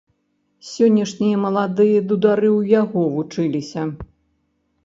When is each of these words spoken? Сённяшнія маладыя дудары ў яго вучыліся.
Сённяшнія 0.69 1.37
маладыя 1.43 1.99
дудары 2.13 2.49
ў 2.57 2.61
яго 2.81 3.01
вучыліся. 3.19 3.81